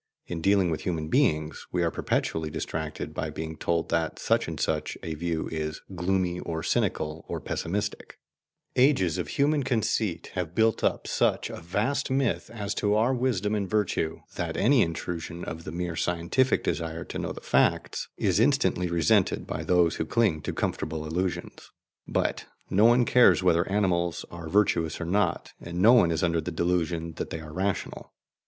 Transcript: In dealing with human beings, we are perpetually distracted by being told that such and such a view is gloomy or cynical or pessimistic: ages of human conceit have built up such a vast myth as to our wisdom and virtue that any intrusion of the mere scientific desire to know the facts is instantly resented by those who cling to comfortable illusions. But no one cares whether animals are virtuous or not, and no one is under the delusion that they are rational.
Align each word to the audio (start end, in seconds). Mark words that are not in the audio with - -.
In 0.25 0.41
dealing 0.41 0.71
with 0.71 0.81
human 0.81 1.09
beings, 1.09 1.67
we 1.71 1.83
are 1.83 1.91
perpetually 1.91 2.49
distracted 2.49 3.13
by 3.13 3.29
being 3.29 3.55
told 3.55 3.89
that 3.89 4.17
such 4.17 4.47
and 4.47 4.59
such 4.59 4.97
a 5.03 5.13
view 5.13 5.47
is 5.51 5.81
gloomy 5.93 6.39
or 6.39 6.63
cynical 6.63 7.23
or 7.27 7.39
pessimistic: 7.39 8.17
ages 8.75 9.19
of 9.19 9.27
human 9.27 9.61
conceit 9.61 10.31
have 10.33 10.55
built 10.55 10.83
up 10.83 11.05
such 11.05 11.51
a 11.51 11.61
vast 11.61 12.09
myth 12.09 12.49
as 12.51 12.73
to 12.73 12.95
our 12.95 13.13
wisdom 13.13 13.53
and 13.53 13.69
virtue 13.69 14.21
that 14.37 14.57
any 14.57 14.81
intrusion 14.81 15.45
of 15.45 15.65
the 15.65 15.71
mere 15.71 15.95
scientific 15.95 16.63
desire 16.63 17.03
to 17.03 17.19
know 17.19 17.31
the 17.31 17.39
facts 17.39 18.07
is 18.17 18.39
instantly 18.39 18.87
resented 18.87 19.45
by 19.45 19.63
those 19.63 19.97
who 19.97 20.05
cling 20.07 20.41
to 20.41 20.51
comfortable 20.51 21.05
illusions. 21.05 21.69
But 22.07 22.47
no 22.71 22.85
one 22.85 23.05
cares 23.05 23.43
whether 23.43 23.69
animals 23.71 24.25
are 24.31 24.49
virtuous 24.49 24.99
or 24.99 25.05
not, 25.05 25.51
and 25.61 25.77
no 25.79 25.93
one 25.93 26.09
is 26.09 26.23
under 26.23 26.41
the 26.41 26.49
delusion 26.49 27.13
that 27.17 27.29
they 27.29 27.39
are 27.39 27.53
rational. 27.53 28.15